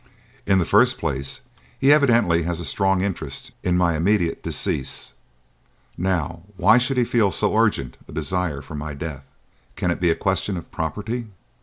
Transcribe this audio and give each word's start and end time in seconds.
In 0.47 0.57
the 0.57 0.65
first 0.65 0.97
place, 0.97 1.41
he 1.77 1.93
evidently 1.93 2.41
has 2.41 2.59
a 2.59 2.65
strong 2.65 3.03
interest 3.03 3.51
in 3.61 3.77
my 3.77 3.95
immediate 3.95 4.41
decease. 4.41 5.13
Now, 5.95 6.41
why 6.57 6.79
should 6.79 6.97
he 6.97 7.05
feel 7.05 7.29
so 7.29 7.55
urgent 7.55 7.97
a 8.07 8.11
desire 8.11 8.63
for 8.63 8.73
my 8.73 8.95
death? 8.95 9.25
Can 9.75 9.91
it 9.91 10.01
be 10.01 10.09
a 10.09 10.15
question 10.15 10.57
of 10.57 10.71
property? 10.71 11.27